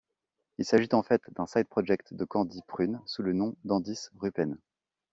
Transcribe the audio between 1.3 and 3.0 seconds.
d'un side-project de Candie Prune,